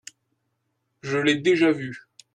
Je 1.03 1.19
l'ai 1.19 1.35
déjà 1.35 1.71
vu. 1.71 2.07